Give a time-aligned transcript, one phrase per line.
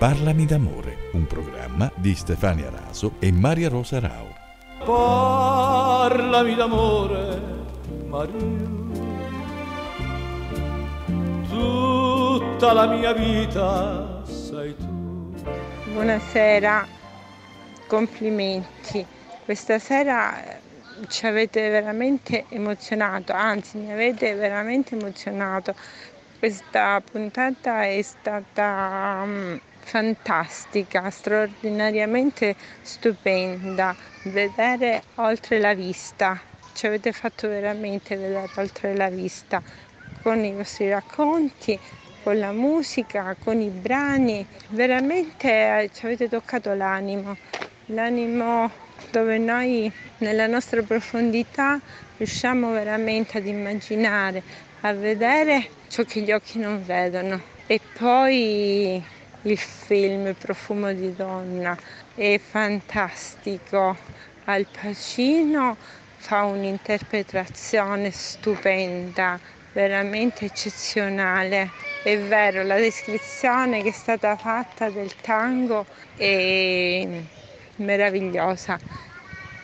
[0.00, 4.34] Parlami d'amore, un programma di Stefania Raso e Maria Rosa Rao.
[4.82, 7.40] Parlami d'amore,
[8.06, 8.68] Maria.
[11.50, 15.34] Tutta la mia vita sei tu.
[15.92, 16.86] Buonasera,
[17.86, 19.04] complimenti.
[19.44, 20.60] Questa sera eh,
[21.08, 25.74] ci avete veramente emozionato, anzi mi avete veramente emozionato.
[26.38, 33.96] Questa puntata è stata um, fantastica, straordinariamente stupenda.
[34.22, 36.40] Vedere oltre la vista,
[36.74, 39.60] ci avete fatto veramente vedere oltre la vista
[40.22, 41.76] con i vostri racconti,
[42.22, 47.36] con la musica, con i brani, veramente eh, ci avete toccato l'animo,
[47.86, 48.70] l'animo
[49.10, 51.80] dove noi nella nostra profondità
[52.16, 54.42] riusciamo veramente ad immaginare,
[54.82, 57.40] a vedere ciò che gli occhi non vedono.
[57.66, 59.02] E poi
[59.42, 61.76] il film Profumo di donna
[62.14, 63.96] è fantastico.
[64.44, 65.76] Al Pacino
[66.16, 69.38] fa un'interpretazione stupenda,
[69.72, 71.70] veramente eccezionale.
[72.02, 77.06] È vero, la descrizione che è stata fatta del tango è
[77.76, 78.78] meravigliosa.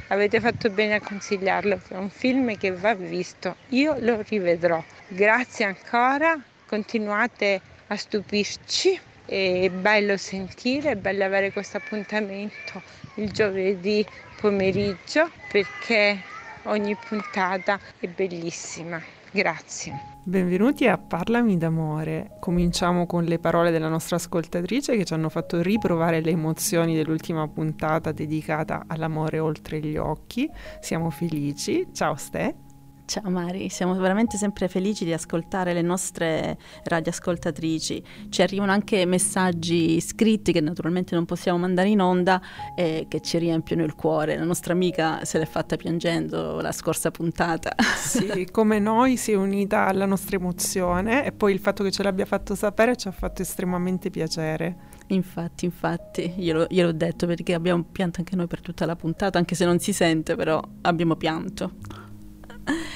[0.08, 3.56] Avete fatto bene a consigliarlo, è un film che va visto.
[3.70, 4.82] Io lo rivedrò.
[5.08, 9.05] Grazie ancora, continuate a stupirci.
[9.26, 12.80] È bello sentire, è bello avere questo appuntamento
[13.16, 14.06] il giovedì
[14.40, 16.20] pomeriggio perché
[16.64, 19.02] ogni puntata è bellissima.
[19.32, 20.14] Grazie.
[20.22, 22.36] Benvenuti a Parlami d'amore.
[22.40, 27.46] Cominciamo con le parole della nostra ascoltatrice che ci hanno fatto riprovare le emozioni dell'ultima
[27.48, 30.48] puntata dedicata all'amore oltre gli occhi.
[30.80, 31.88] Siamo felici.
[31.92, 32.65] Ciao Ste.
[33.06, 38.02] Ciao Mari, siamo veramente sempre felici di ascoltare le nostre radioascoltatrici.
[38.28, 42.42] Ci arrivano anche messaggi scritti che naturalmente non possiamo mandare in onda
[42.74, 44.36] e che ci riempiono il cuore.
[44.36, 47.74] La nostra amica se l'è fatta piangendo la scorsa puntata.
[48.06, 52.02] Sì, come noi si è unita alla nostra emozione e poi il fatto che ce
[52.02, 54.94] l'abbia fatto sapere ci ha fatto estremamente piacere.
[55.08, 59.54] Infatti, infatti, glielo, gliel'ho detto perché abbiamo pianto anche noi per tutta la puntata, anche
[59.54, 62.04] se non si sente, però abbiamo pianto.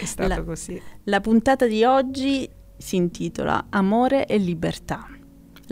[0.01, 0.81] È stato la, così.
[1.05, 5.07] La puntata di oggi si intitola Amore e libertà.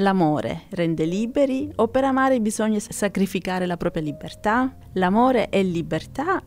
[0.01, 4.77] L'amore rende liberi o per amare bisogna sacrificare la propria libertà?
[4.93, 6.41] L'amore è libertà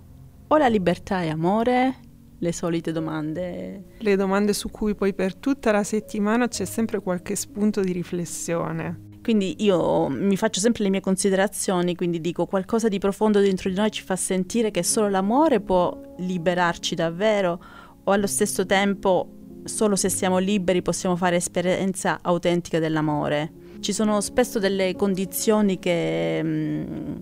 [0.48, 1.96] o la libertà è amore?
[2.38, 3.84] Le solite domande.
[3.98, 9.10] Le domande su cui poi per tutta la settimana c'è sempre qualche spunto di riflessione.
[9.22, 13.76] Quindi io mi faccio sempre le mie considerazioni, quindi dico qualcosa di profondo dentro di
[13.76, 17.64] noi ci fa sentire che solo l'amore può liberarci davvero
[18.04, 19.30] o allo stesso tempo
[19.64, 23.52] solo se siamo liberi possiamo fare esperienza autentica dell'amore.
[23.80, 27.16] Ci sono spesso delle condizioni che mh, mm,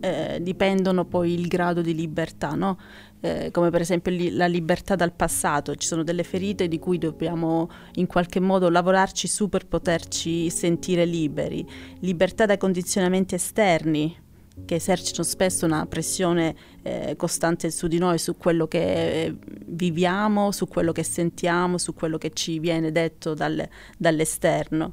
[0.00, 2.78] eh, dipendono poi il grado di libertà, no?
[3.26, 6.98] Eh, come per esempio li, la libertà dal passato, ci sono delle ferite di cui
[6.98, 11.66] dobbiamo in qualche modo lavorarci su per poterci sentire liberi,
[12.00, 14.24] libertà dai condizionamenti esterni
[14.64, 20.50] che esercitano spesso una pressione eh, costante su di noi, su quello che eh, viviamo,
[20.50, 24.92] su quello che sentiamo, su quello che ci viene detto dal, dall'esterno,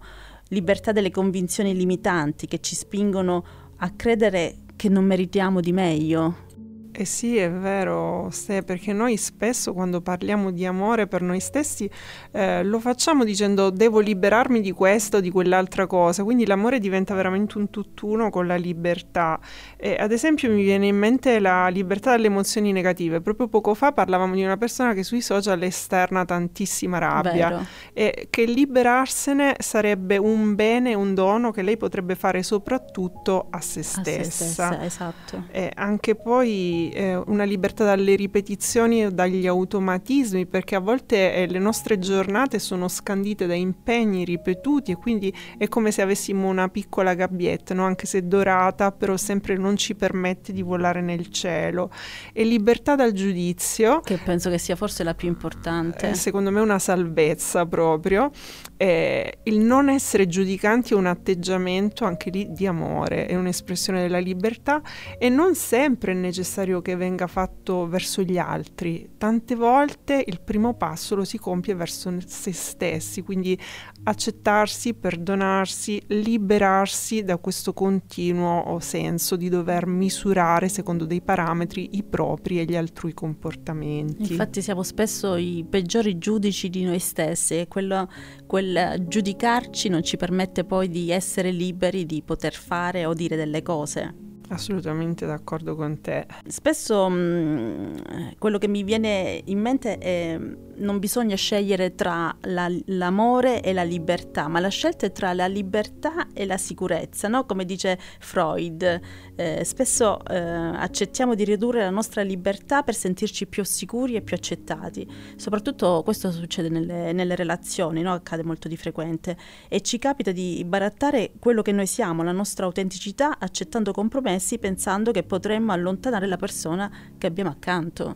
[0.50, 3.45] libertà delle convinzioni limitanti che ci spingono
[3.77, 6.51] a credere che non meritiamo di meglio,
[6.95, 11.89] eh sì, è vero, Ste, perché noi spesso quando parliamo di amore per noi stessi
[12.31, 17.15] eh, lo facciamo dicendo devo liberarmi di questo o di quell'altra cosa, quindi l'amore diventa
[17.15, 19.39] veramente un tutt'uno con la libertà.
[19.75, 23.21] E, ad esempio mi viene in mente la libertà dalle emozioni negative.
[23.21, 27.65] Proprio poco fa parlavamo di una persona che sui social esterna tantissima rabbia Vero.
[27.93, 33.79] e che liberarsene sarebbe un bene, un dono che lei potrebbe fare soprattutto a se
[33.79, 34.23] a stessa.
[34.23, 35.45] se stessa, esatto.
[35.49, 41.47] E anche poi eh, una libertà dalle ripetizioni e dagli automatismi, perché a volte eh,
[41.47, 46.68] le nostre giornate sono scandite da impegni ripetuti e quindi è come se avessimo una
[46.69, 47.85] piccola gabbietta, no?
[47.85, 51.91] anche se dorata, però sempre non ci permette di volare nel cielo.
[52.33, 54.00] E libertà dal giudizio.
[54.01, 56.09] Che penso che sia forse la più importante.
[56.09, 58.31] Eh, secondo me una salvezza proprio.
[58.77, 64.81] Il non essere giudicanti è un atteggiamento anche lì di amore, è un'espressione della libertà
[65.18, 69.11] e non sempre è necessario desiderio che venga fatto verso gli altri.
[69.17, 73.57] Tante volte il primo passo lo si compie verso se stessi, quindi
[74.03, 82.59] accettarsi, perdonarsi, liberarsi da questo continuo senso di dover misurare secondo dei parametri i propri
[82.59, 84.31] e gli altrui comportamenti.
[84.31, 88.09] Infatti siamo spesso i peggiori giudici di noi stessi e quello,
[88.47, 93.61] quel giudicarci non ci permette poi di essere liberi di poter fare o dire delle
[93.61, 94.31] cose.
[94.50, 96.25] Assolutamente d'accordo con te.
[96.48, 97.95] Spesso mh, mm,
[98.38, 100.40] quello che mi viene in mente è
[100.75, 105.48] non bisogna scegliere tra la, l'amore e la libertà, ma la scelta è tra la
[105.48, 107.45] libertà e la sicurezza, no?
[107.45, 109.00] come dice Freud.
[109.36, 114.36] Eh, spesso eh, accettiamo di ridurre la nostra libertà per sentirci più sicuri e più
[114.36, 115.07] accettati.
[115.36, 118.13] Soprattutto questo succede nelle, nelle relazioni, no?
[118.13, 119.38] accade molto di frequente,
[119.68, 125.12] e ci capita di barattare quello che noi siamo, la nostra autenticità, accettando compromessi, pensando
[125.12, 128.15] che potremmo allontanare la persona che abbiamo accanto.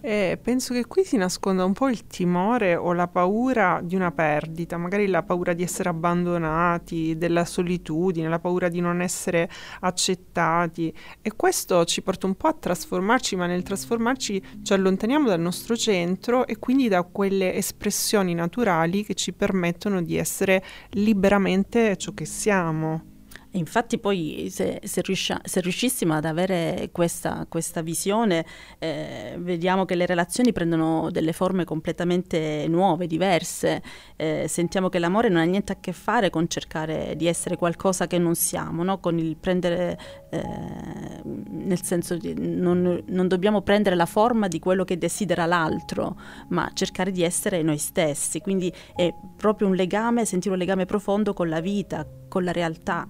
[0.00, 4.12] E penso che qui si nasconda un po' il timore o la paura di una
[4.12, 10.94] perdita, magari la paura di essere abbandonati, della solitudine, la paura di non essere accettati
[11.20, 15.74] e questo ci porta un po' a trasformarci, ma nel trasformarci ci allontaniamo dal nostro
[15.74, 22.26] centro e quindi da quelle espressioni naturali che ci permettono di essere liberamente ciò che
[22.26, 23.15] siamo.
[23.56, 28.44] Infatti poi se, se, riuscia, se riuscissimo ad avere questa, questa visione,
[28.78, 33.82] eh, vediamo che le relazioni prendono delle forme completamente nuove, diverse.
[34.16, 38.06] Eh, sentiamo che l'amore non ha niente a che fare con cercare di essere qualcosa
[38.06, 39.00] che non siamo, no?
[39.00, 39.98] con il prendere,
[40.30, 46.16] eh, nel senso di non, non dobbiamo prendere la forma di quello che desidera l'altro,
[46.48, 48.40] ma cercare di essere noi stessi.
[48.40, 53.08] Quindi è proprio un legame, sentire un legame profondo con la vita, con la realtà.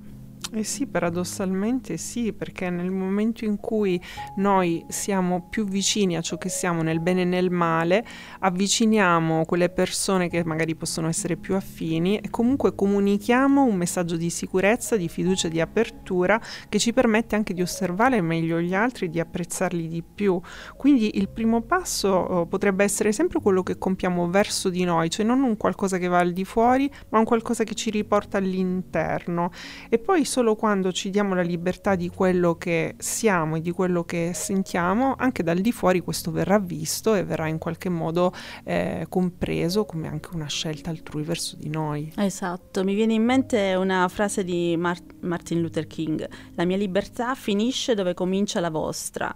[0.52, 4.00] Eh sì, paradossalmente sì, perché nel momento in cui
[4.36, 8.06] noi siamo più vicini a ciò che siamo nel bene e nel male,
[8.38, 14.30] avviciniamo quelle persone che magari possono essere più affini e comunque comunichiamo un messaggio di
[14.30, 19.18] sicurezza, di fiducia, di apertura che ci permette anche di osservare meglio gli altri, di
[19.18, 20.40] apprezzarli di più.
[20.76, 25.26] Quindi il primo passo oh, potrebbe essere sempre quello che compiamo verso di noi, cioè
[25.26, 29.50] non un qualcosa che va al di fuori, ma un qualcosa che ci riporta all'interno.
[29.88, 34.04] E poi solo quando ci diamo la libertà di quello che siamo e di quello
[34.04, 39.06] che sentiamo, anche dal di fuori questo verrà visto e verrà in qualche modo eh,
[39.08, 42.12] compreso come anche una scelta altrui verso di noi.
[42.18, 47.34] Esatto, mi viene in mente una frase di Mart- Martin Luther King, la mia libertà
[47.34, 49.34] finisce dove comincia la vostra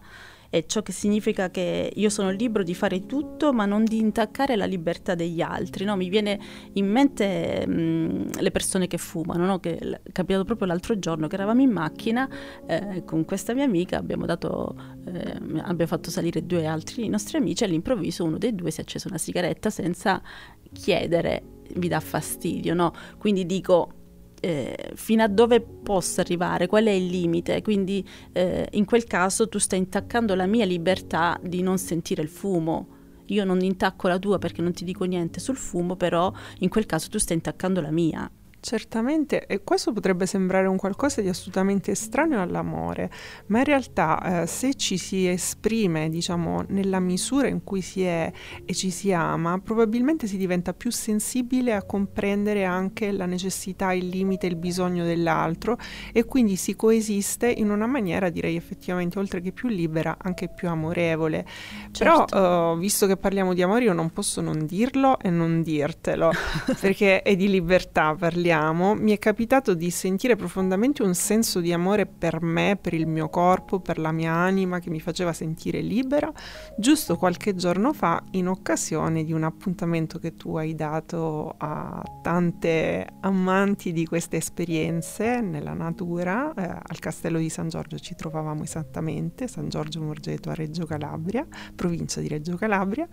[0.50, 4.56] e ciò che significa che io sono libero di fare tutto ma non di intaccare
[4.56, 5.84] la libertà degli altri.
[5.84, 5.96] No?
[5.96, 6.38] Mi viene
[6.72, 9.60] in mente mh, le persone che fumano, no?
[9.60, 12.28] che è capitato proprio l'altro giorno che eravamo in macchina
[12.66, 14.74] eh, con questa mia amica, abbiamo, dato,
[15.06, 18.82] eh, abbiamo fatto salire due altri nostri amici e all'improvviso uno dei due si è
[18.82, 20.20] acceso una sigaretta senza
[20.72, 21.42] chiedere,
[21.74, 22.92] vi dà fastidio, no?
[23.18, 23.99] Quindi dico
[24.40, 27.62] eh, fino a dove posso arrivare, qual è il limite.
[27.62, 32.28] Quindi eh, in quel caso tu stai intaccando la mia libertà di non sentire il
[32.28, 32.98] fumo.
[33.26, 36.86] Io non intacco la tua perché non ti dico niente sul fumo, però in quel
[36.86, 38.30] caso tu stai intaccando la mia.
[38.62, 43.10] Certamente, e questo potrebbe sembrare un qualcosa di assolutamente estraneo all'amore,
[43.46, 48.30] ma in realtà eh, se ci si esprime, diciamo, nella misura in cui si è
[48.66, 54.08] e ci si ama, probabilmente si diventa più sensibile a comprendere anche la necessità, il
[54.08, 55.78] limite, il bisogno dell'altro
[56.12, 60.68] e quindi si coesiste in una maniera, direi effettivamente, oltre che più libera, anche più
[60.68, 61.46] amorevole.
[61.92, 62.24] Certo.
[62.26, 66.30] Però, eh, visto che parliamo di amore, io non posso non dirlo e non dirtelo,
[66.78, 71.72] perché è di libertà parliamo parliamo, mi è capitato di sentire profondamente un senso di
[71.72, 75.80] amore per me, per il mio corpo, per la mia anima che mi faceva sentire
[75.80, 76.32] libera,
[76.76, 83.06] giusto qualche giorno fa in occasione di un appuntamento che tu hai dato a tante
[83.20, 89.46] amanti di queste esperienze nella natura, eh, al castello di San Giorgio ci trovavamo esattamente,
[89.46, 93.06] San Giorgio Morgeto a Reggio Calabria, provincia di Reggio Calabria.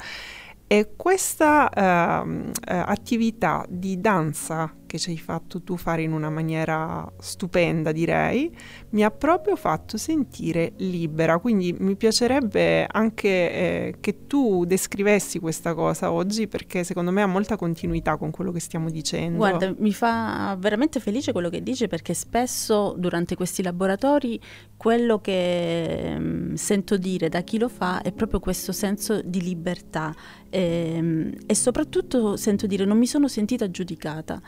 [0.69, 7.07] E questa uh, attività di danza che ci hai fatto tu fare in una maniera
[7.19, 8.51] stupenda, direi,
[8.89, 11.37] mi ha proprio fatto sentire libera.
[11.37, 17.27] Quindi mi piacerebbe anche eh, che tu descrivessi questa cosa oggi perché secondo me ha
[17.27, 19.37] molta continuità con quello che stiamo dicendo.
[19.37, 24.39] Guarda, mi fa veramente felice quello che dici perché spesso durante questi laboratori
[24.75, 29.41] quello che mh, mm, sento dire da chi lo fa è proprio questo senso di
[29.41, 30.13] libertà
[30.49, 34.41] e, ehm, e soprattutto sento dire non mi sono sentita giudicata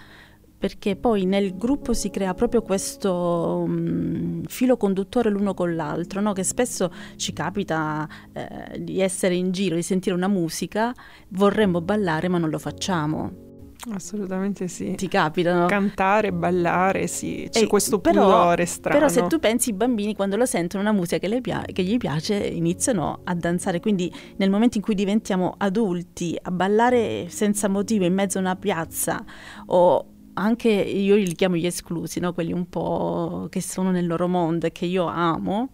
[0.60, 6.34] perché poi nel gruppo si crea proprio questo um, filo conduttore l'uno con l'altro, no?
[6.34, 10.94] che spesso ci capita eh, di essere in giro, di sentire una musica,
[11.30, 13.48] vorremmo ballare ma non lo facciamo.
[13.94, 14.96] Assolutamente sì.
[14.96, 15.66] Ti capitano?
[15.68, 19.00] Cantare, ballare, sì, c'è e questo però, pudore strano.
[19.00, 21.96] Però se tu pensi i bambini quando lo sentono una musica che, pia- che, gli
[21.96, 28.04] piace iniziano a danzare, quindi nel momento in cui diventiamo adulti a ballare senza motivo
[28.04, 29.24] in mezzo a una piazza
[29.68, 30.06] o
[30.40, 32.34] anche io li chiamo gli esclusi, no?
[32.34, 35.70] quelli un po' che sono nel loro mondo e che io amo,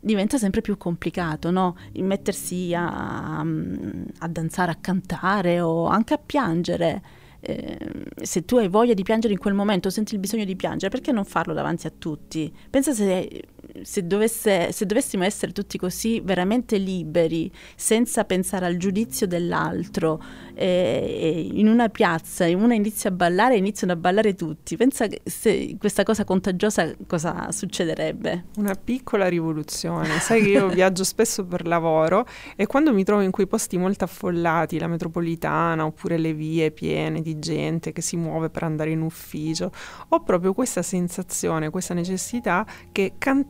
[0.00, 1.76] diventa sempre più complicato, no?
[1.94, 7.02] mettersi a, a danzare, a cantare o anche a piangere
[7.40, 7.78] eh,
[8.20, 11.10] se tu hai voglia di piangere in quel momento, senti il bisogno di piangere, perché
[11.10, 12.52] non farlo davanti a tutti?
[12.68, 13.44] Pensa se,
[13.82, 20.22] se, dovesse, se dovessimo essere tutti così veramente liberi, senza pensare al giudizio dell'altro,
[20.54, 24.76] eh, in una piazza, uno inizia a ballare e iniziano a ballare tutti.
[24.76, 28.46] Pensa se questa cosa contagiosa cosa succederebbe?
[28.56, 30.18] Una piccola rivoluzione.
[30.20, 32.26] Sai che io viaggio spesso per lavoro
[32.56, 37.20] e quando mi trovo in quei posti molto affollati, la metropolitana oppure le vie piene
[37.20, 39.70] di gente che si muove per andare in ufficio,
[40.08, 43.49] ho proprio questa sensazione, questa necessità che cantare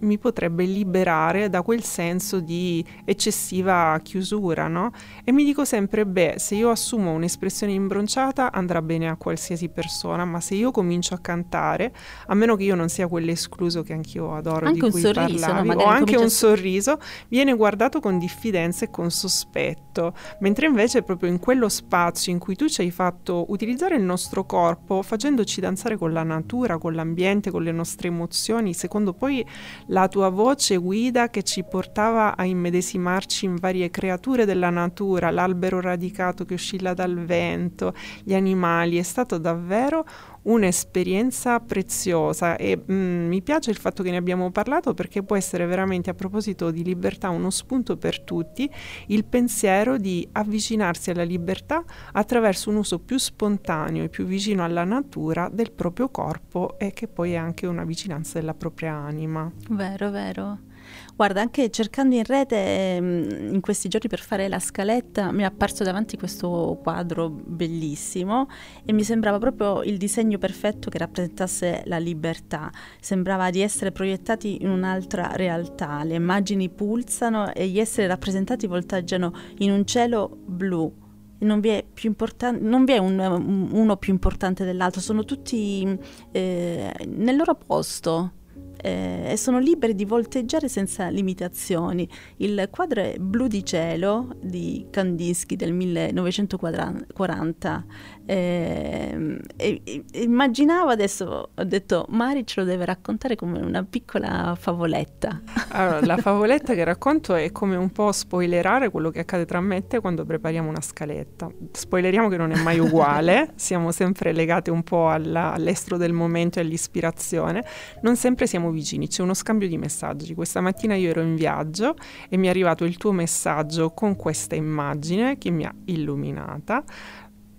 [0.00, 4.90] mi potrebbe liberare da quel senso di eccessiva chiusura, no?
[5.24, 10.26] E mi dico sempre, beh, se io assumo un'espressione imbronciata andrà bene a qualsiasi persona,
[10.26, 11.92] ma se io comincio a cantare,
[12.26, 15.68] a meno che io non sia quell'escluso che anch'io adoro anche di cui sorriso, parlavi,
[15.68, 15.74] no?
[15.76, 21.38] o anche un sorriso, viene guardato con diffidenza e con sospetto, mentre invece proprio in
[21.38, 26.12] quello spazio in cui tu ci hai fatto utilizzare il nostro corpo, facendoci danzare con
[26.12, 29.37] la natura, con l'ambiente, con le nostre emozioni, secondo poi
[29.86, 35.80] la tua voce guida che ci portava a immedesimarci in varie creature della natura, l'albero
[35.80, 40.06] radicato che oscilla dal vento, gli animali, è stato davvero
[40.42, 45.66] un'esperienza preziosa e mm, mi piace il fatto che ne abbiamo parlato perché può essere
[45.66, 48.70] veramente a proposito di libertà uno spunto per tutti
[49.08, 54.84] il pensiero di avvicinarsi alla libertà attraverso un uso più spontaneo e più vicino alla
[54.84, 59.50] natura del proprio corpo e che poi è anche una vicinanza della propria anima.
[59.70, 60.67] Vero, vero.
[61.14, 65.44] Guarda, anche cercando in rete ehm, in questi giorni per fare la scaletta mi è
[65.44, 68.48] apparso davanti questo quadro bellissimo
[68.84, 72.70] e mi sembrava proprio il disegno perfetto che rappresentasse la libertà.
[73.00, 76.04] Sembrava di essere proiettati in un'altra realtà.
[76.04, 81.06] Le immagini pulsano e gli esseri rappresentati volteggiano in un cielo blu.
[81.40, 85.98] Non vi, importan- non vi è, un, uno più importante dell'altro, sono tutti
[86.32, 88.32] eh, nel loro posto
[88.80, 92.08] eh, e sono liberi di volteggiare senza limitazioni.
[92.36, 97.84] Il quadro è Blu di cielo di Kandinsky del 1940
[98.30, 104.54] eh, e, e, immaginavo adesso, ho detto Mari ce lo deve raccontare come una piccola
[104.58, 105.40] favoletta.
[105.70, 109.76] Allora, la favoletta che racconto è come un po' spoilerare quello che accade tra me
[109.76, 111.50] e te quando prepariamo una scaletta.
[111.72, 116.58] Spoileriamo che non è mai uguale, siamo sempre legati un po' alla, all'estro del momento
[116.58, 117.64] e all'ispirazione,
[118.02, 120.34] non sempre siamo vicini, c'è uno scambio di messaggi.
[120.34, 121.96] Questa mattina io ero in viaggio
[122.28, 126.84] e mi è arrivato il tuo messaggio con questa immagine che mi ha illuminata.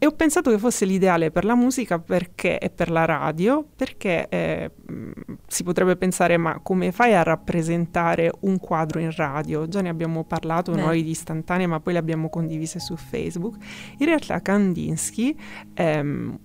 [0.02, 4.30] E ho pensato che fosse l'ideale per la musica perché, e per la radio, perché
[4.30, 4.72] eh,
[5.46, 9.68] si potrebbe pensare ma come fai a rappresentare un quadro in radio?
[9.68, 10.80] Già ne abbiamo parlato Beh.
[10.80, 13.58] noi di istantanee ma poi le abbiamo condivise su Facebook.
[13.98, 15.36] In realtà Kandinsky
[15.74, 16.40] ehm,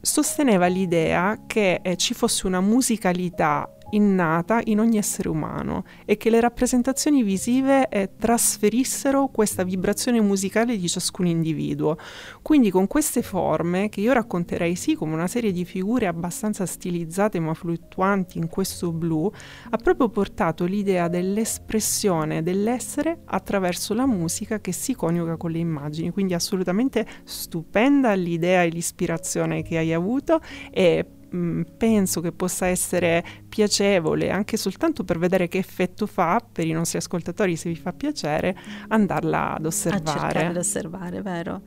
[0.00, 6.30] sosteneva l'idea che eh, ci fosse una musicalità innata in ogni essere umano e che
[6.30, 11.96] le rappresentazioni visive eh, trasferissero questa vibrazione musicale di ciascun individuo.
[12.42, 17.40] Quindi con queste forme, che io racconterei sì come una serie di figure abbastanza stilizzate
[17.40, 19.30] ma fluttuanti in questo blu,
[19.70, 26.10] ha proprio portato l'idea dell'espressione dell'essere attraverso la musica che si coniuga con le immagini.
[26.10, 33.24] Quindi assolutamente stupenda l'idea e l'ispirazione che hai avuto e Mm, penso che possa essere
[33.48, 37.92] piacevole anche soltanto per vedere che effetto fa per i nostri ascoltatori, se vi fa
[37.92, 38.56] piacere,
[38.88, 40.46] andarla ad osservare.
[40.46, 41.62] Ad osservare, vero.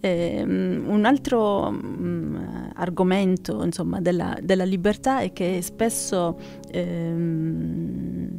[0.00, 6.38] Eh, un altro um, argomento insomma, della, della, libertà è che spesso
[6.70, 8.38] ehm,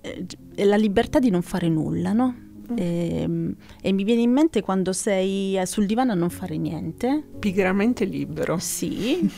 [0.00, 2.43] eh, è la libertà di non fare nulla, no?
[2.72, 2.76] Mm.
[2.78, 7.24] E, ehm, e, mi viene in mente quando sei sul divano a non fare niente.
[7.38, 8.58] Pigramente libero.
[8.58, 9.30] Sì.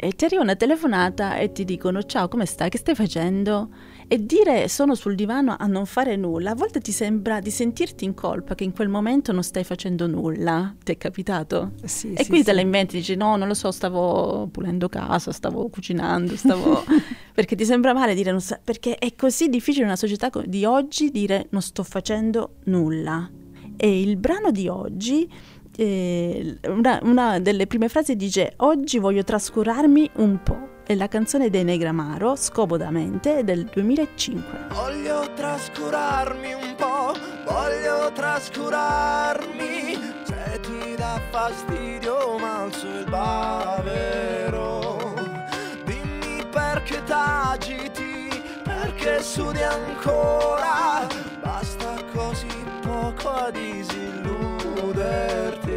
[0.00, 3.70] e ti arriva una telefonata e ti dicono ciao come stai, che stai facendo?
[4.06, 8.04] E dire sono sul divano a non fare nulla, a volte ti sembra di sentirti
[8.04, 10.74] in colpa che in quel momento non stai facendo nulla.
[10.82, 11.72] Ti è capitato?
[11.84, 12.56] Sì, e sì, quindi te sì.
[12.56, 16.84] la inventi, dici no, non lo so, stavo pulendo casa, stavo cucinando, stavo...
[17.38, 20.64] perché ti sembra male dire non sta- perché è così difficile nella società co- di
[20.64, 23.30] oggi dire non sto facendo nulla.
[23.76, 25.32] E il brano di oggi,
[25.76, 30.80] eh, una, una delle prime frasi dice oggi voglio trascurarmi un po'.
[30.82, 34.66] È la canzone dei Negramaro, Scomodamente, del 2005.
[34.72, 37.14] Voglio trascurarmi un po',
[37.44, 39.96] voglio trascurarmi.
[40.24, 44.87] Se ti dà fastidio, ma alzo il bavero.
[46.78, 48.28] Perché t'agiti,
[48.62, 51.08] perché sudi ancora.
[51.42, 52.46] Basta così
[52.82, 55.67] poco a disilluderti.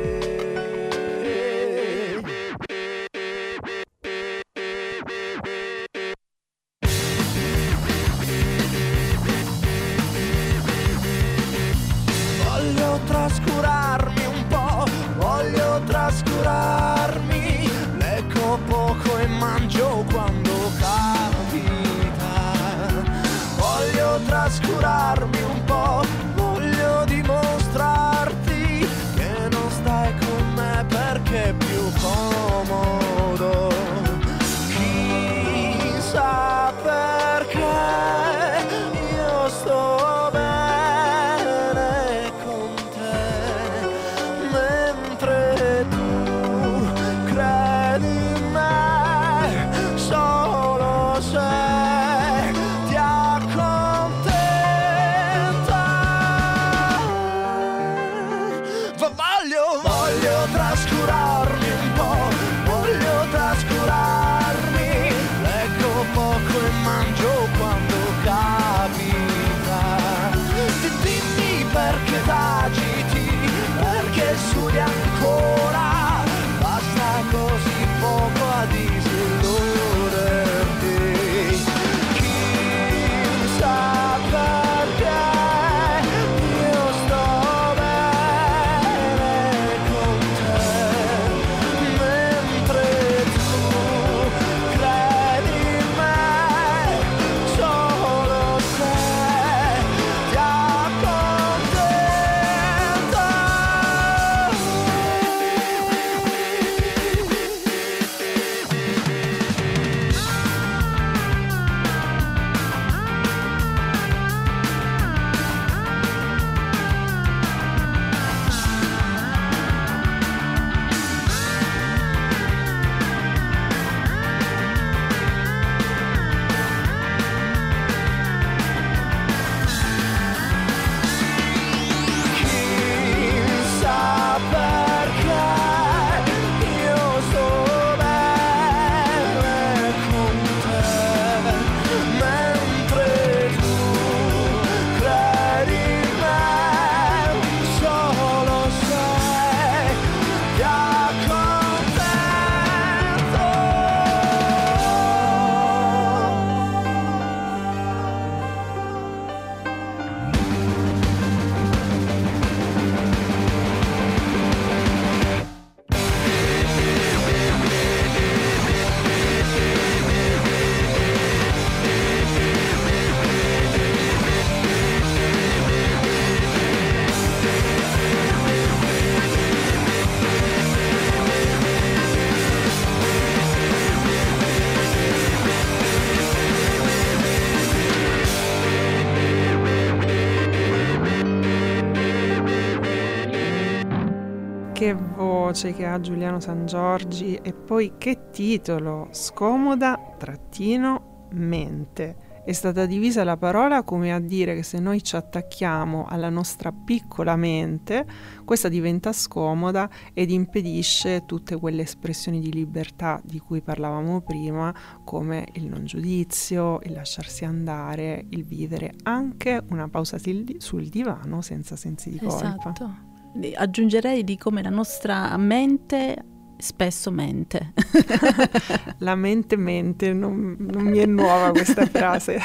[195.52, 202.30] Voce che ha Giuliano San Giorgi e poi che titolo, scomoda trattino mente.
[202.46, 206.72] È stata divisa la parola come a dire che se noi ci attacchiamo alla nostra
[206.72, 208.06] piccola mente,
[208.46, 215.50] questa diventa scomoda ed impedisce tutte quelle espressioni di libertà di cui parlavamo prima, come
[215.56, 222.10] il non giudizio, il lasciarsi andare, il vivere anche una pausa sul divano senza sensi
[222.10, 222.56] di colpa.
[222.58, 223.10] Esatto.
[223.56, 226.26] Aggiungerei di come la nostra mente
[226.62, 227.74] spesso mente.
[229.00, 232.40] La mente mente, non, non mi è nuova questa frase.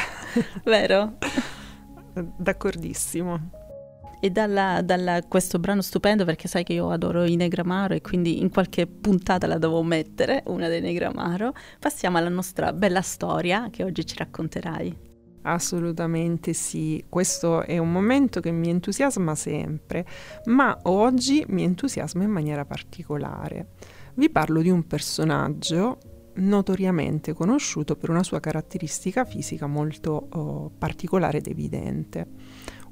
[0.64, 1.18] Vero?
[2.12, 3.51] D'accordissimo.
[4.18, 8.40] E dalla, dalla- questo brano stupendo, perché sai che io adoro i Negramaro e quindi
[8.40, 13.85] in qualche puntata la devo mettere, una dei Negramaro, passiamo alla nostra bella storia che
[13.85, 15.05] oggi ci racconterai.
[15.48, 20.04] Assolutamente sì, questo è un momento che mi entusiasma sempre,
[20.46, 23.68] ma oggi mi entusiasma in maniera particolare.
[24.14, 25.98] Vi parlo di un personaggio
[26.35, 32.26] notoriamente conosciuto per una sua caratteristica fisica molto oh, particolare ed evidente.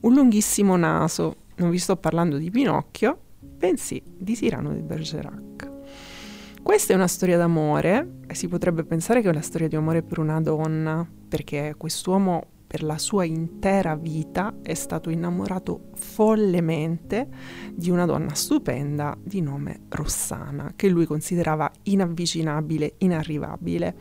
[0.03, 5.74] Un lunghissimo naso, non vi sto parlando di Pinocchio, bensì di Cyrano di Bergerac.
[6.64, 10.18] Questa è una storia d'amore si potrebbe pensare che è una storia di amore per
[10.18, 17.29] una donna, perché quest'uomo per la sua intera vita è stato innamorato follemente
[17.72, 23.94] di una donna stupenda di nome Rossana, che lui considerava inavvicinabile, inarrivabile.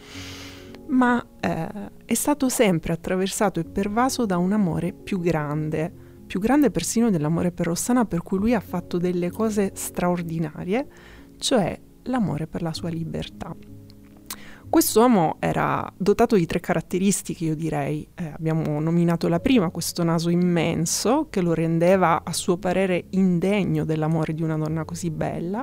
[0.87, 1.67] Ma eh,
[2.05, 5.91] è stato sempre attraversato e pervaso da un amore più grande,
[6.25, 10.87] più grande persino dell'amore per Rossana, per cui lui ha fatto delle cose straordinarie,
[11.37, 13.55] cioè l'amore per la sua libertà.
[14.73, 18.07] Quest'uomo era dotato di tre caratteristiche, io direi.
[18.15, 23.85] Eh, abbiamo nominato la prima, questo naso immenso che lo rendeva a suo parere indegno
[23.85, 25.61] dell'amore di una donna così bella.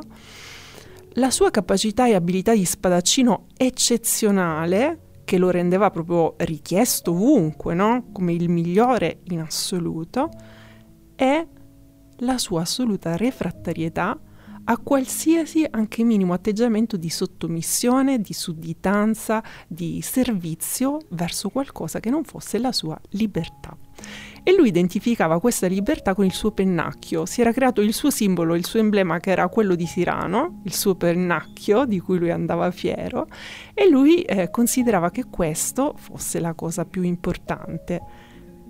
[1.14, 8.10] La sua capacità e abilità di spadaccino eccezionale che lo rendeva proprio richiesto ovunque, no?
[8.12, 10.30] come il migliore in assoluto,
[11.16, 11.48] e
[12.18, 14.16] la sua assoluta refrattarietà
[14.64, 22.24] a qualsiasi anche minimo atteggiamento di sottomissione, di sudditanza, di servizio verso qualcosa che non
[22.24, 23.76] fosse la sua libertà.
[24.42, 28.54] E lui identificava questa libertà con il suo pennacchio, si era creato il suo simbolo,
[28.54, 32.70] il suo emblema che era quello di Tirano, il suo pennacchio di cui lui andava
[32.70, 33.26] fiero,
[33.74, 38.00] e lui eh, considerava che questo fosse la cosa più importante.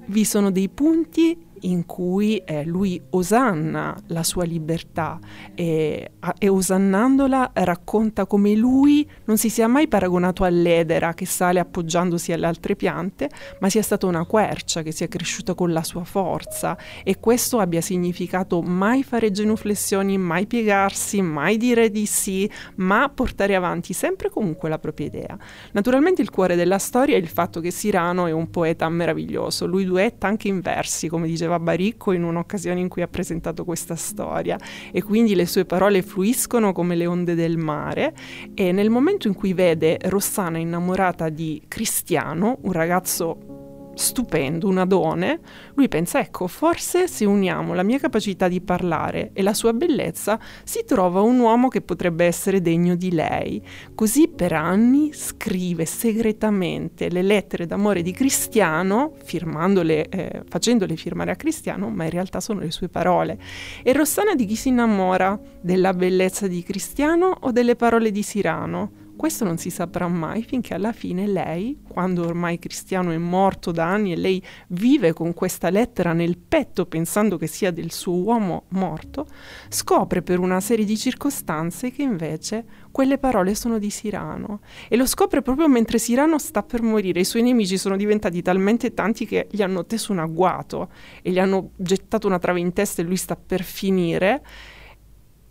[0.07, 5.19] Vi sono dei punti in cui eh, lui osanna la sua libertà
[5.55, 12.33] e, e, osannandola racconta come lui non si sia mai paragonato all'edera che sale appoggiandosi
[12.33, 13.29] alle altre piante,
[13.61, 17.81] ma sia stata una quercia che sia cresciuta con la sua forza e questo abbia
[17.81, 24.69] significato mai fare genuflessioni, mai piegarsi, mai dire di sì, ma portare avanti sempre comunque
[24.69, 25.39] la propria idea.
[25.73, 29.85] Naturalmente il cuore della storia è il fatto che Sirano è un poeta meraviglioso, lui
[29.85, 33.97] duetta anche in versi, come diceva diceva Baricco in un'occasione in cui ha presentato questa
[33.97, 34.57] storia.
[34.93, 38.15] E quindi le sue parole fluiscono come le onde del mare.
[38.55, 45.41] E nel momento in cui vede Rossana innamorata di Cristiano, un ragazzo stupendo, un adone,
[45.75, 50.39] lui pensa, ecco, forse se uniamo la mia capacità di parlare e la sua bellezza,
[50.65, 53.63] si trova un uomo che potrebbe essere degno di lei.
[53.95, 61.91] Così per anni scrive segretamente le lettere d'amore di Cristiano, eh, facendole firmare a Cristiano,
[61.91, 63.39] ma in realtà sono le sue parole.
[63.83, 65.39] E Rossana di chi si innamora?
[65.61, 69.00] Della bellezza di Cristiano o delle parole di Sirano?
[69.21, 73.85] Questo non si saprà mai finché alla fine lei, quando ormai Cristiano è morto da
[73.85, 78.65] anni e lei vive con questa lettera nel petto pensando che sia del suo uomo
[78.69, 79.27] morto,
[79.69, 84.61] scopre per una serie di circostanze che invece quelle parole sono di Sirano.
[84.89, 87.21] E lo scopre proprio mentre Sirano sta per morire.
[87.21, 91.39] I suoi nemici sono diventati talmente tanti che gli hanno teso un agguato e gli
[91.39, 94.43] hanno gettato una trave in testa e lui sta per finire.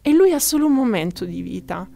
[0.02, 1.88] E lui ha solo un momento di vita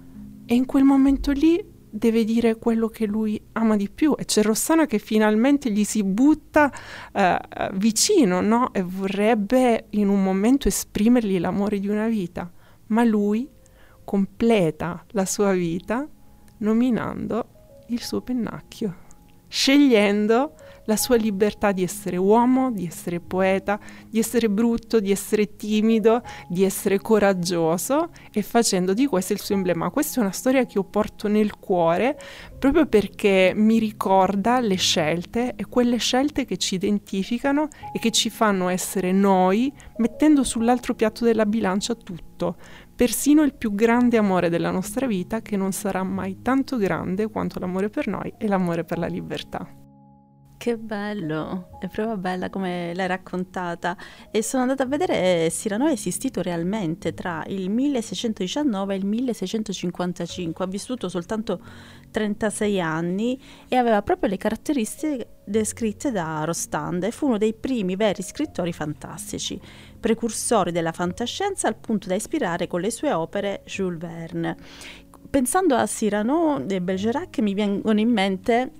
[0.53, 4.43] e in quel momento lì deve dire quello che lui ama di più e c'è
[4.43, 6.71] Rossana che finalmente gli si butta
[7.11, 7.39] eh,
[7.73, 8.71] vicino no?
[8.71, 12.51] e vorrebbe in un momento esprimergli l'amore di una vita,
[12.87, 13.49] ma lui
[14.03, 16.07] completa la sua vita
[16.57, 17.47] nominando
[17.87, 18.95] il suo pennacchio,
[19.47, 20.53] scegliendo
[20.85, 26.21] la sua libertà di essere uomo, di essere poeta, di essere brutto, di essere timido,
[26.47, 29.89] di essere coraggioso e facendo di questo il suo emblema.
[29.89, 32.17] Questa è una storia che io porto nel cuore
[32.57, 38.29] proprio perché mi ricorda le scelte e quelle scelte che ci identificano e che ci
[38.29, 42.55] fanno essere noi mettendo sull'altro piatto della bilancia tutto,
[42.95, 47.59] persino il più grande amore della nostra vita che non sarà mai tanto grande quanto
[47.59, 49.82] l'amore per noi e l'amore per la libertà.
[50.63, 53.97] Che bello, è proprio bella come l'hai raccontata.
[54.31, 60.63] E sono andata a vedere Cyrano è esistito realmente tra il 1619 e il 1655,
[60.63, 61.59] ha vissuto soltanto
[62.11, 67.97] 36 anni e aveva proprio le caratteristiche descritte da Rostand e fu uno dei primi
[67.97, 69.59] veri scrittori fantastici,
[69.99, 74.55] precursori della fantascienza al punto da ispirare con le sue opere Jules Verne.
[75.29, 78.71] Pensando a Cyrano e Bergerac mi vengono in mente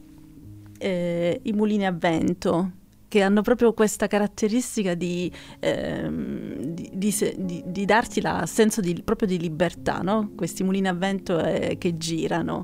[0.83, 2.71] eh, i mulini a vento
[3.07, 6.55] che hanno proprio questa caratteristica di, ehm,
[6.91, 10.31] di, di, di darti il senso proprio di libertà, no?
[10.35, 12.63] questi mulini a vento eh, che girano.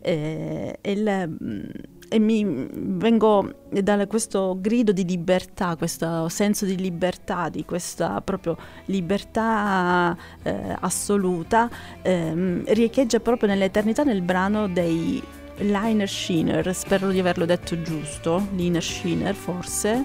[0.00, 1.36] Eh, il,
[2.08, 8.56] e mi vengo da questo grido di libertà, questo senso di libertà, di questa proprio
[8.86, 11.70] libertà eh, assoluta,
[12.02, 15.22] ehm, riecheggia proprio nell'eternità nel brano dei
[15.58, 20.04] Liner Schiner, spero di averlo detto giusto, Liner Schiner forse,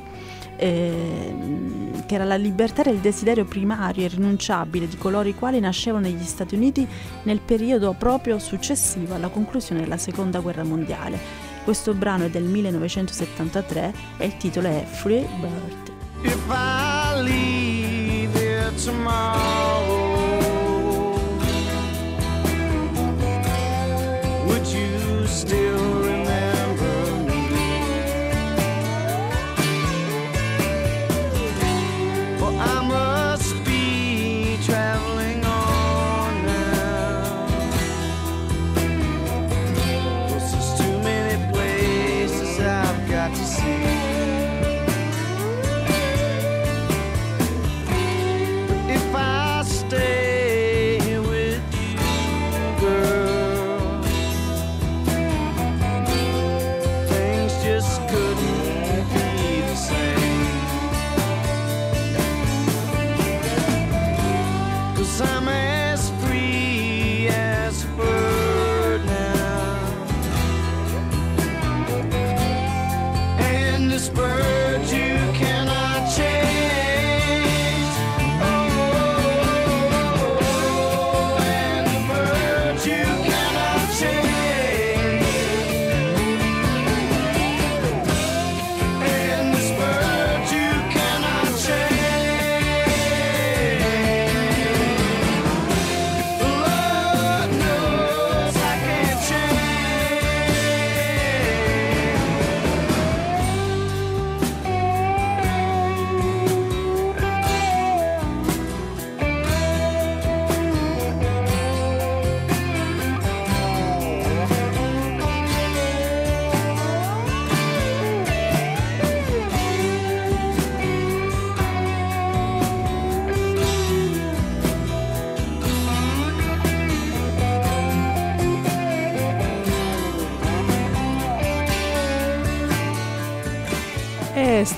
[0.57, 5.59] ehm, che era la libertà e il desiderio primario e rinunciabile di coloro i quali
[5.59, 6.88] nascevano negli Stati Uniti
[7.23, 11.47] nel periodo proprio successivo alla conclusione della Seconda Guerra Mondiale.
[11.63, 15.91] Questo brano è del 1973 e il titolo è Free Bird.
[16.21, 19.97] If I leave here tomorrow,
[24.45, 25.68] would you still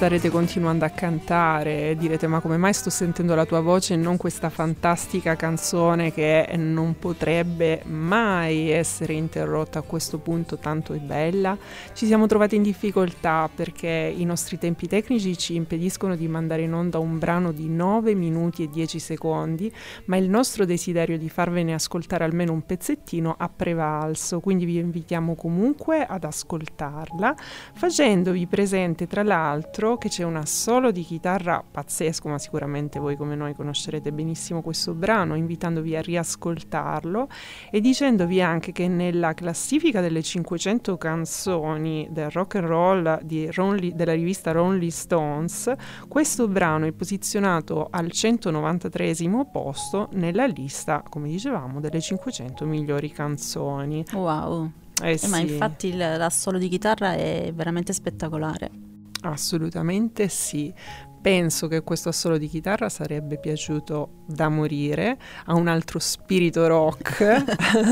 [0.01, 3.97] starete continuando a cantare e direte ma come mai sto sentendo la tua voce e
[3.97, 10.97] non questa fantastica canzone che non potrebbe mai essere interrotta a questo punto tanto è
[10.97, 11.55] bella?
[11.93, 16.73] Ci siamo trovati in difficoltà perché i nostri tempi tecnici ci impediscono di mandare in
[16.73, 19.71] onda un brano di 9 minuti e 10 secondi,
[20.05, 25.35] ma il nostro desiderio di farvene ascoltare almeno un pezzettino ha prevalso, quindi vi invitiamo
[25.35, 27.35] comunque ad ascoltarla
[27.73, 33.35] facendovi presente tra l'altro che c'è un assolo di chitarra pazzesco, ma sicuramente voi come
[33.35, 37.27] noi conoscerete benissimo questo brano, invitandovi a riascoltarlo
[37.69, 43.93] e dicendovi anche che nella classifica delle 500 canzoni del rock and roll di Rolling-
[43.93, 45.71] della rivista Rolling Stones,
[46.07, 49.15] questo brano è posizionato al 193
[49.51, 54.03] posto nella lista, come dicevamo, delle 500 migliori canzoni.
[54.13, 54.71] Wow.
[55.01, 55.41] Eh Eh, ma sì.
[55.43, 58.80] infatti il- l'assolo di chitarra è veramente spettacolare.
[59.21, 60.73] Assolutamente sì.
[61.21, 67.43] Penso che questo assolo di chitarra sarebbe piaciuto da morire a un altro spirito rock,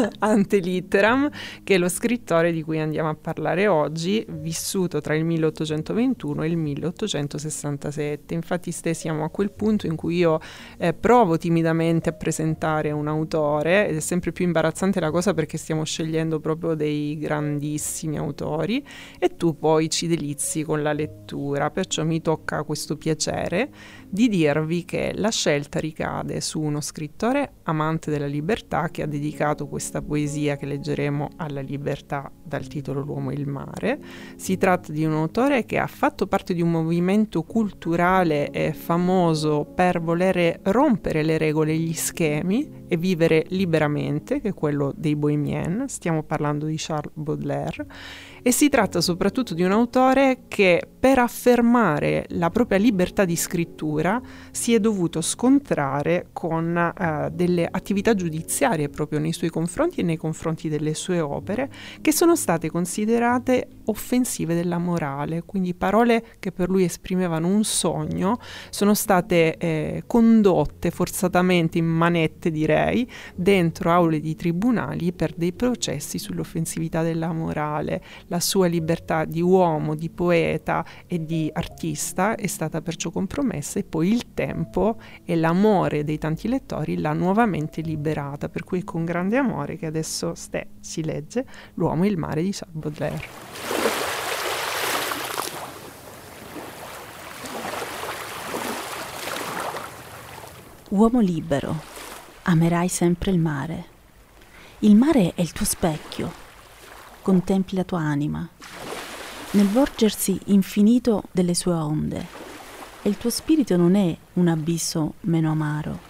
[0.17, 1.29] ante litteram,
[1.63, 6.47] che è lo scrittore di cui andiamo a parlare oggi, vissuto tra il 1821 e
[6.47, 8.33] il 1867.
[8.33, 10.39] Infatti siamo a quel punto in cui io
[10.79, 15.57] eh, provo timidamente a presentare un autore ed è sempre più imbarazzante la cosa perché
[15.57, 18.83] stiamo scegliendo proprio dei grandissimi autori
[19.19, 23.17] e tu poi ci delizi con la lettura, perciò mi tocca questo piacere
[24.09, 29.67] di dirvi che la scelta ricade su uno scrittore amante della libertà che ha dedicato
[29.67, 33.99] questa poesia che leggeremo alla libertà dal titolo L'uomo e il mare.
[34.35, 39.65] Si tratta di un autore che ha fatto parte di un movimento culturale e famoso
[39.75, 45.15] per volere rompere le regole e gli schemi e vivere liberamente, che è quello dei
[45.15, 47.85] Bohemiens, stiamo parlando di Charles Baudelaire,
[48.41, 54.21] e si tratta soprattutto di un autore che per affermare la propria libertà di scrittura
[54.51, 60.17] si è dovuto scontrare con eh, delle attività giudiziarie proprio nei suoi confronti e nei
[60.17, 66.69] confronti delle sue opere che sono state considerate offensive della morale, quindi parole che per
[66.69, 68.37] lui esprimevano un sogno
[68.69, 76.19] sono state eh, condotte forzatamente in manette direi dentro aule di tribunali per dei processi
[76.19, 78.03] sull'offensività della morale.
[78.27, 83.83] La sua libertà di uomo, di poeta e di artista è stata perciò compromessa e
[83.83, 89.05] poi il tempo e l'amore dei tanti lettori l'ha nuovamente liberata, per cui è con
[89.05, 93.27] grande amore che adesso ste, si legge L'uomo e il mare di Charles Baudelaire.
[100.89, 101.75] Uomo libero,
[102.43, 103.85] amerai sempre il mare.
[104.79, 106.31] Il mare è il tuo specchio.
[107.21, 108.49] Contempli la tua anima,
[109.51, 112.25] nel volgersi infinito delle sue onde.
[113.01, 116.07] E il tuo spirito non è un abisso meno amaro.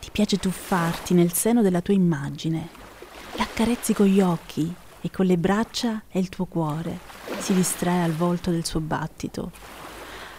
[0.00, 2.68] Ti piace tuffarti nel seno della tua immagine.
[3.36, 6.98] L'accarezzi con gli occhi e con le braccia e il tuo cuore
[7.38, 9.50] si distrae al volto del suo battito,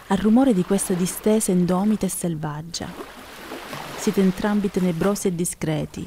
[0.08, 3.14] al rumore di questa distesa indomita e selvaggia
[4.04, 6.06] siete entrambi tenebrosi e discreti.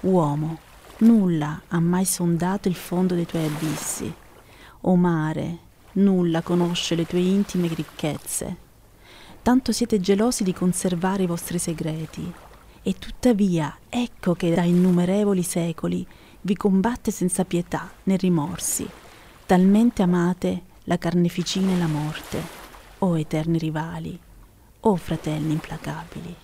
[0.00, 0.58] Uomo,
[0.98, 4.12] nulla ha mai sondato il fondo dei tuoi abissi.
[4.82, 5.58] O mare,
[5.92, 8.56] nulla conosce le tue intime ricchezze.
[9.42, 12.32] Tanto siete gelosi di conservare i vostri segreti.
[12.82, 16.06] E tuttavia, ecco che da innumerevoli secoli
[16.42, 18.88] vi combatte senza pietà né rimorsi.
[19.46, 22.42] Talmente amate la carneficina e la morte,
[22.98, 24.18] o eterni rivali,
[24.80, 26.34] o fratelli implacabili.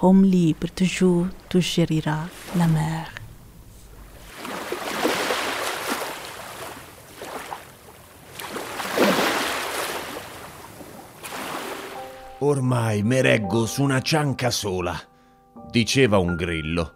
[0.00, 3.23] Homme libre, toujours tu chériras la mer.
[12.46, 14.94] Ormai me reggo su una cianca sola,
[15.70, 16.94] diceva un grillo.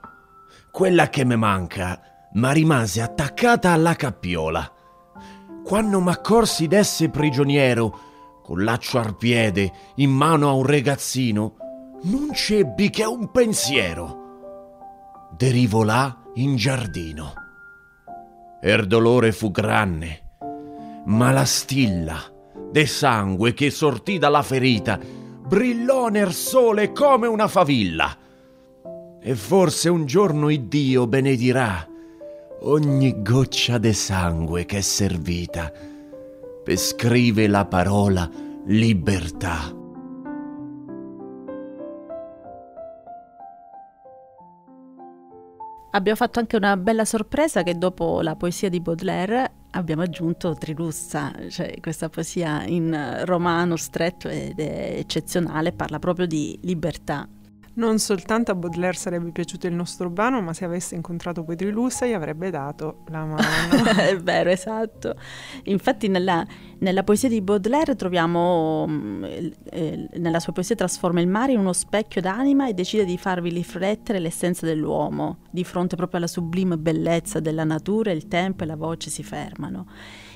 [0.71, 4.71] Quella che me manca, ma rimase attaccata alla cappiola.
[5.65, 7.99] Quando m'accorsi d'esse prigioniero,
[8.43, 11.55] con laccio al piede, in mano a un ragazzino,
[12.03, 15.31] non c'ebbi che un pensiero.
[15.35, 17.33] Derivo là in giardino.
[18.61, 20.25] Er dolore fu grande,
[21.07, 22.21] ma la stilla
[22.71, 25.18] de sangue che sortì dalla ferita
[25.49, 28.15] brillò nel sole come una favilla.
[29.21, 31.89] E forse un giorno Iddio benedirà
[32.61, 35.73] ogni goccia de sangue che è servita
[36.63, 38.31] per scrive la parola
[38.67, 39.75] libertà.
[45.91, 51.33] Abbiamo fatto anche una bella sorpresa che dopo la poesia di Baudelaire abbiamo aggiunto Trilussa,
[51.49, 57.29] cioè questa poesia in romano stretto ed è eccezionale, parla proprio di libertà.
[57.79, 62.07] Non soltanto a Baudelaire sarebbe piaciuto il nostro brano, ma se avesse incontrato poi Trilussa
[62.07, 63.85] gli avrebbe dato la mano.
[63.97, 65.15] È vero, esatto.
[65.65, 66.45] Infatti nella,
[66.79, 68.85] nella poesia di Baudelaire troviamo,
[69.31, 73.51] eh, nella sua poesia trasforma il mare in uno specchio d'anima e decide di farvi
[73.51, 78.77] riflettere l'essenza dell'uomo, di fronte proprio alla sublime bellezza della natura, il tempo e la
[78.77, 79.87] voce si fermano.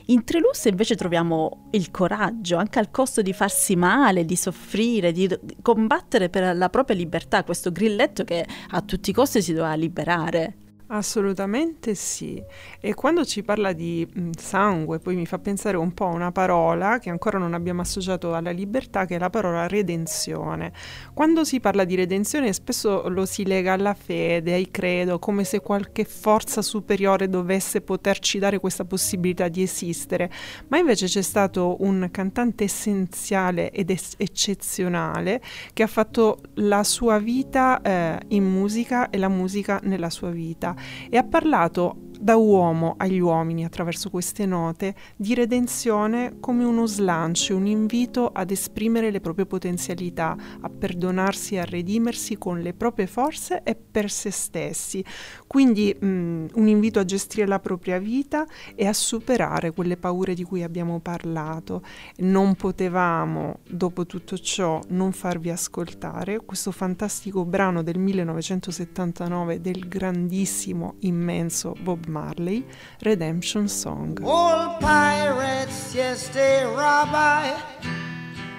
[0.06, 5.28] In Trelusse invece troviamo il coraggio, anche al costo di farsi male, di soffrire, di
[5.62, 10.61] combattere per la propria libertà, questo grilletto che a tutti i costi si doveva liberare.
[10.94, 12.42] Assolutamente sì.
[12.78, 16.98] E quando ci parla di sangue, poi mi fa pensare un po' a una parola
[16.98, 20.70] che ancora non abbiamo associato alla libertà, che è la parola redenzione.
[21.14, 25.60] Quando si parla di redenzione spesso lo si lega alla fede, ai credo, come se
[25.60, 30.30] qualche forza superiore dovesse poterci dare questa possibilità di esistere.
[30.68, 35.40] Ma invece c'è stato un cantante essenziale ed es- eccezionale
[35.72, 40.80] che ha fatto la sua vita eh, in musica e la musica nella sua vita
[41.08, 47.56] e ha parlato da uomo agli uomini attraverso queste note di redenzione come uno slancio,
[47.56, 53.08] un invito ad esprimere le proprie potenzialità, a perdonarsi e a redimersi con le proprie
[53.08, 55.04] forze e per se stessi.
[55.48, 60.34] Quindi mh, mm, un invito a gestire la propria vita e a superare quelle paure
[60.34, 61.82] di cui abbiamo parlato.
[62.18, 70.94] Non potevamo, dopo tutto ciò, non farvi ascoltare questo fantastico brano del 1979 del grandissimo,
[71.00, 72.64] immenso Bob Marley,
[73.04, 74.18] Redemption Song.
[74.22, 76.62] Old pirates, yes, they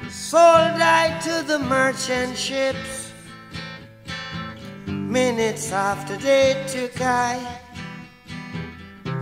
[0.10, 3.12] sold I to the merchant ships.
[4.88, 7.34] Minutes after they took I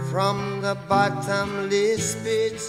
[0.09, 2.59] from the bottomless pit.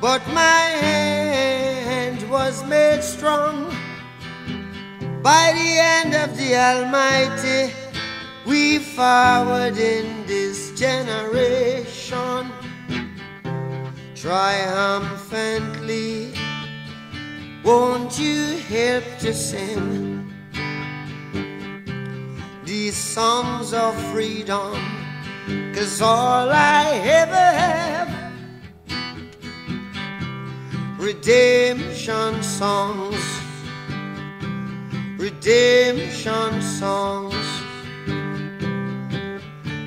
[0.00, 3.66] but my hand was made strong
[5.22, 7.81] by the hand of the Almighty.
[8.44, 12.50] We forward in this generation
[14.16, 16.34] triumphantly.
[17.64, 20.28] Won't you help to sing
[22.64, 24.76] these songs of freedom?
[25.72, 28.10] Cause all I ever have
[30.98, 33.24] redemption songs,
[35.16, 37.61] redemption songs.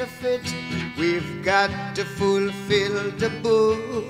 [0.00, 0.54] of it.
[0.98, 4.04] We've got to fulfill the book.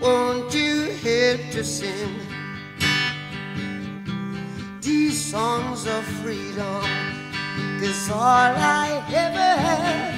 [0.00, 2.14] Won't you help to sing
[4.80, 6.82] these songs of freedom?
[7.80, 10.14] Cause all I ever had,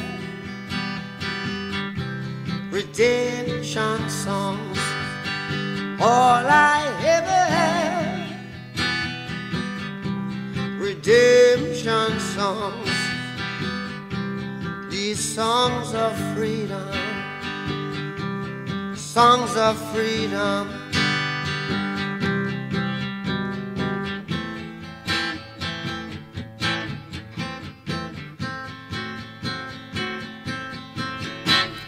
[2.70, 4.78] redemption songs,
[6.00, 7.94] all I ever had
[10.78, 12.93] redemption songs,
[15.04, 16.88] these songs of freedom,
[18.94, 20.66] songs of freedom.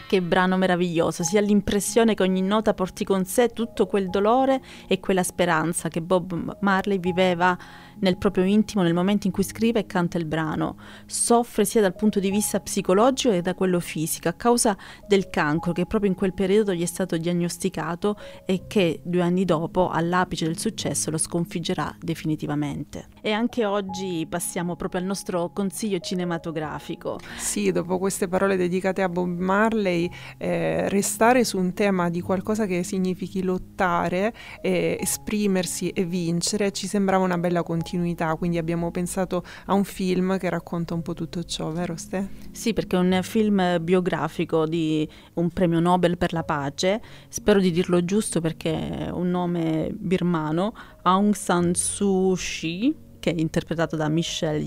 [0.07, 4.61] Che brano meraviglioso, si ha l'impressione che ogni nota porti con sé tutto quel dolore
[4.87, 7.57] e quella speranza che Bob Marley viveva
[8.01, 10.77] nel proprio intimo nel momento in cui scrive e canta il brano.
[11.07, 14.77] Soffre sia dal punto di vista psicologico che da quello fisico a causa
[15.07, 19.45] del cancro che proprio in quel periodo gli è stato diagnosticato e che due anni
[19.45, 23.09] dopo, all'apice del successo, lo sconfiggerà definitivamente.
[23.21, 27.19] E anche oggi passiamo proprio al nostro consiglio cinematografico.
[27.37, 32.67] Sì, dopo queste parole dedicate a Bob Marley, eh, restare su un tema di qualcosa
[32.67, 38.91] che significhi lottare, eh, esprimersi e vincere ci sembrava una bella continuità continuità, quindi abbiamo
[38.91, 42.29] pensato a un film che racconta un po' tutto ciò, vero Ste?
[42.51, 47.71] Sì, perché è un film biografico di un premio Nobel per la pace, spero di
[47.71, 54.09] dirlo giusto perché è un nome birmano, Aung San Suu Kyi, che è interpretato da
[54.09, 54.65] Michelle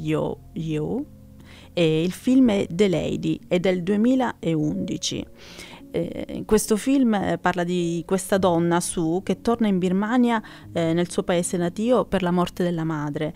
[0.53, 1.05] Yeoh,
[1.73, 5.25] e il film è The Lady, è del 2011.
[5.91, 11.09] Eh, questo film eh, parla di questa donna Su che torna in Birmania eh, nel
[11.09, 13.33] suo paese natio per la morte della madre.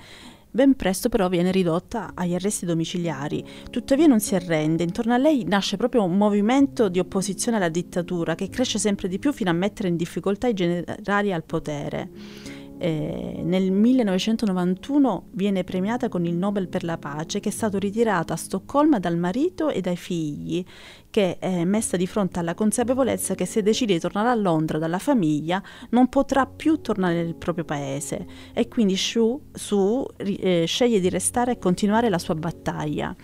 [0.52, 5.46] Ben presto però viene ridotta agli arresti domiciliari, tuttavia non si arrende, intorno a lei
[5.46, 9.54] nasce proprio un movimento di opposizione alla dittatura che cresce sempre di più fino a
[9.54, 12.53] mettere in difficoltà i generali al potere
[12.84, 18.34] eh, nel 1991 viene premiata con il Nobel per la pace che è stato ritirato
[18.34, 20.62] a Stoccolma dal marito e dai figli,
[21.10, 25.00] che è messa di fronte alla consapevolezza che se decide di tornare a Londra dalla
[25.00, 28.28] famiglia non potrà più tornare nel proprio paese.
[28.52, 33.16] E quindi Shu, Su eh, sceglie di restare e continuare la sua battaglia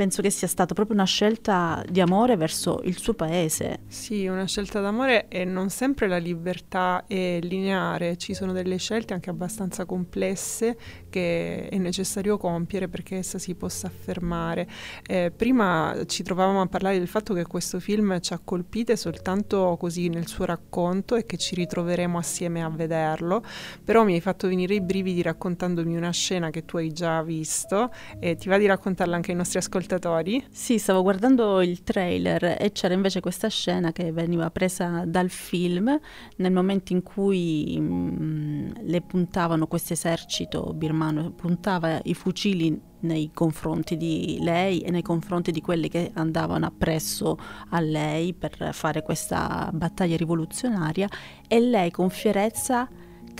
[0.00, 3.80] penso che sia stata proprio una scelta di amore verso il suo paese.
[3.88, 9.12] Sì, una scelta d'amore e non sempre la libertà è lineare, ci sono delle scelte
[9.12, 10.78] anche abbastanza complesse
[11.10, 14.66] che è necessario compiere perché essa si possa affermare.
[15.06, 19.76] Eh, prima ci trovavamo a parlare del fatto che questo film ci ha colpite soltanto
[19.78, 23.42] così nel suo racconto e che ci ritroveremo assieme a vederlo,
[23.84, 27.92] però mi hai fatto venire i brividi raccontandomi una scena che tu hai già visto
[28.18, 30.44] e ti va di raccontarla anche ai nostri ascoltatori?
[30.50, 35.98] Sì, stavo guardando il trailer e c'era invece questa scena che veniva presa dal film
[36.36, 40.99] nel momento in cui mh, mm, le puntavano questo esercito birmano,
[41.34, 47.38] puntava i fucili nei confronti di lei e nei confronti di quelli che andavano appresso
[47.70, 51.08] a lei per fare questa battaglia rivoluzionaria
[51.48, 52.88] e lei con fierezza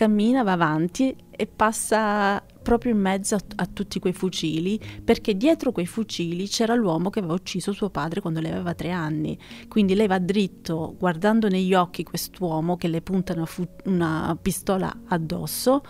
[0.00, 5.72] cammina, va avanti e passa proprio in mezzo a, a, tutti quei fucili, perché dietro
[5.72, 9.38] quei fucili c'era l'uomo che aveva ucciso suo padre quando lei aveva tre anni.
[9.68, 14.90] Quindi lei va dritto, guardando negli occhi quest'uomo che le punta una, fu- una pistola
[15.08, 15.82] addosso,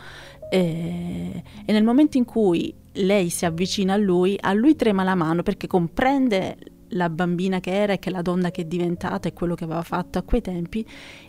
[0.51, 5.15] e, e nel momento in cui lei si avvicina a lui, a lui trema la
[5.15, 6.57] mano perché comprende
[6.89, 9.83] la bambina che era e che la donna che è diventata e quello che aveva
[9.83, 10.85] fatto a quei tempi,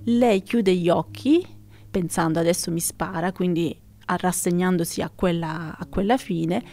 [0.05, 1.45] lei chiude gli occhi
[1.89, 6.63] pensando adesso mi spara, quindi rassegnandosi a quella, a quella fine,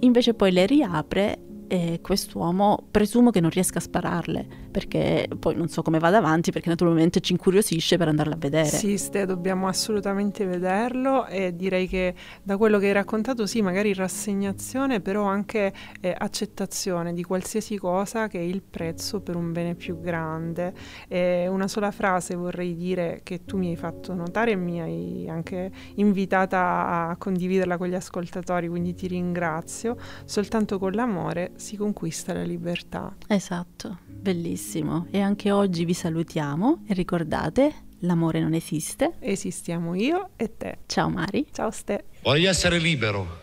[0.00, 5.68] invece poi le riapre e quest'uomo presumo che non riesca a spararle perché poi non
[5.68, 8.66] so come vada avanti perché naturalmente ci incuriosisce per andarla a vedere.
[8.66, 13.94] Sì, Ste, dobbiamo assolutamente vederlo e direi che da quello che hai raccontato sì, magari
[13.94, 19.76] rassegnazione però anche eh, accettazione di qualsiasi cosa che è il prezzo per un bene
[19.76, 20.74] più grande.
[21.08, 25.26] E una sola frase vorrei dire che tu mi hai fatto notare e mi hai
[25.26, 29.96] anche invitata a condividerla con gli ascoltatori, quindi ti ringrazio.
[30.26, 33.16] Soltanto con l'amore si conquista la libertà.
[33.26, 35.06] Esatto, bellissimo.
[35.12, 39.14] E anche oggi vi salutiamo e ricordate, l'amore non esiste.
[39.20, 40.78] Esistiamo io e te.
[40.86, 41.46] Ciao Mari.
[41.52, 42.06] Ciao Ste.
[42.22, 43.38] Voglio essere libero,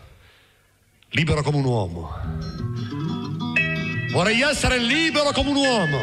[1.10, 2.10] libero come un uomo.
[4.12, 5.98] Vorrei essere libero come un uomo,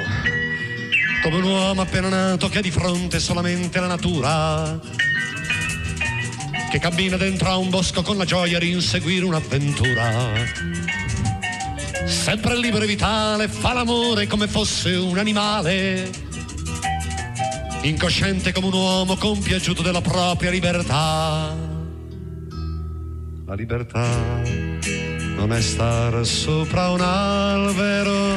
[1.22, 4.80] come un uomo appena nato che ha di fronte solamente la natura,
[6.72, 11.01] che cammina dentro a un bosco con la gioia di inseguire un'avventura
[12.06, 16.10] sempre libero e vitale, fa l'amore come fosse un animale.
[17.82, 21.56] Incosciente come un uomo compiaciuto della propria libertà.
[23.46, 24.08] La libertà
[25.36, 28.36] non è star sopra un albero,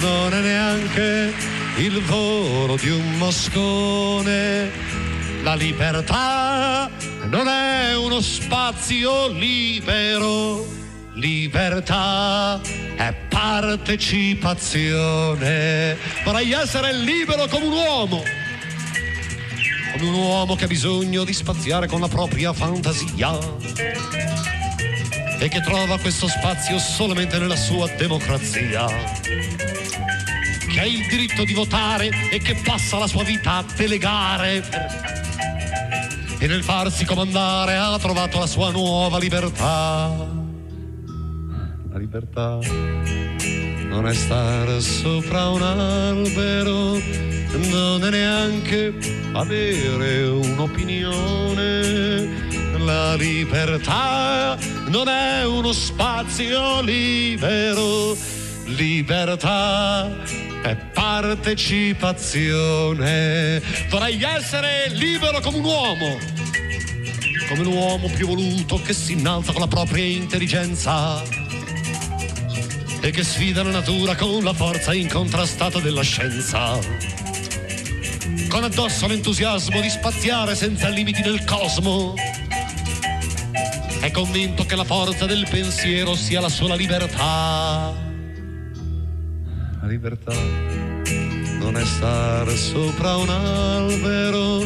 [0.00, 1.32] non è neanche
[1.76, 4.70] il volo di un moscone.
[5.42, 6.90] La libertà
[7.28, 10.80] non è uno spazio libero
[11.14, 12.58] Libertà
[12.96, 15.98] è partecipazione.
[16.24, 18.22] Vorrei essere libero come un uomo.
[19.92, 23.38] Come un uomo che ha bisogno di spaziare con la propria fantasia
[25.38, 28.86] e che trova questo spazio solamente nella sua democrazia.
[28.86, 34.64] Che ha il diritto di votare e che passa la sua vita a delegare.
[36.38, 40.40] E nel farsi comandare ha trovato la sua nuova libertà
[42.12, 42.58] libertà
[43.88, 47.00] non è stare sopra un albero,
[47.70, 48.92] non è neanche
[49.32, 52.50] avere un'opinione.
[52.80, 54.58] La libertà
[54.88, 58.14] non è uno spazio libero,
[58.66, 60.14] libertà
[60.62, 63.62] è partecipazione.
[63.88, 66.18] Vorrei essere libero come un uomo,
[67.48, 71.41] come l'uomo più voluto che si innalza con la propria intelligenza
[73.04, 76.78] e che sfida la natura con la forza incontrastata della scienza.
[78.48, 82.14] Con addosso l'entusiasmo di spaziare senza limiti nel cosmo.
[84.00, 87.92] È convinto che la forza del pensiero sia la sola libertà.
[89.80, 90.34] La libertà
[91.58, 94.64] non è stare sopra un albero,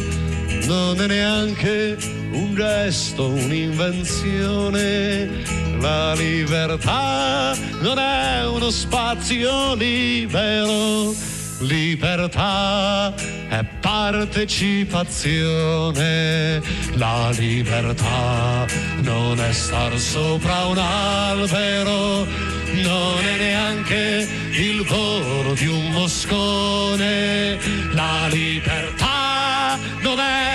[0.65, 1.97] non è neanche
[2.31, 11.13] un gesto, un'invenzione la libertà non è uno spazio libero,
[11.59, 13.13] libertà
[13.47, 16.59] è partecipazione.
[16.95, 18.65] La libertà
[19.01, 27.59] non è star sopra un albero, non è neanche il volo di un moscone.
[27.93, 29.06] La libertà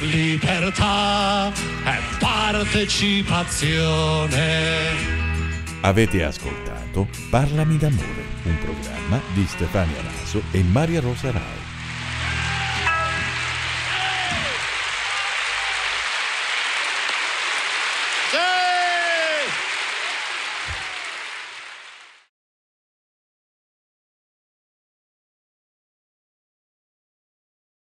[0.00, 1.52] libertà
[1.84, 5.16] è partecipazione.
[5.80, 11.67] Avete ascoltato Parlami d'amore, un programma di Stefania Raso e Maria Rosa Rai.